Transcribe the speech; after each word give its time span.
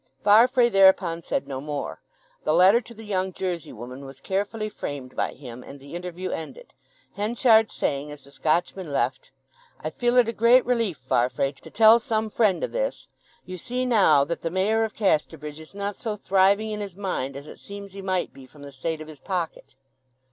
Farfrae 0.23 0.67
thereupon 0.69 1.21
said 1.21 1.47
no 1.47 1.61
more. 1.61 2.01
The 2.43 2.55
letter 2.55 2.81
to 2.81 2.93
the 2.95 3.03
young 3.03 3.31
Jersey 3.31 3.71
woman 3.71 4.03
was 4.03 4.19
carefully 4.19 4.67
framed 4.67 5.15
by 5.15 5.33
him, 5.33 5.61
and 5.61 5.79
the 5.79 5.93
interview 5.93 6.31
ended, 6.31 6.73
Henchard 7.13 7.69
saying, 7.69 8.09
as 8.09 8.23
the 8.23 8.31
Scotchman 8.31 8.91
left, 8.91 9.29
"I 9.79 9.91
feel 9.91 10.17
it 10.17 10.27
a 10.27 10.33
great 10.33 10.65
relief, 10.65 10.97
Farfrae, 10.97 11.51
to 11.51 11.69
tell 11.69 11.99
some 11.99 12.31
friend 12.31 12.63
o' 12.63 12.67
this! 12.67 13.09
You 13.45 13.57
see 13.57 13.85
now 13.85 14.23
that 14.23 14.41
the 14.41 14.49
Mayor 14.49 14.83
of 14.83 14.95
Casterbridge 14.95 15.59
is 15.59 15.75
not 15.75 15.95
so 15.95 16.15
thriving 16.15 16.71
in 16.71 16.79
his 16.81 16.95
mind 16.97 17.37
as 17.37 17.45
it 17.45 17.59
seems 17.59 17.93
he 17.93 18.01
might 18.01 18.33
be 18.33 18.47
from 18.47 18.63
the 18.63 18.71
state 18.71 19.01
of 19.01 19.07
his 19.07 19.19
pocket." 19.19 19.75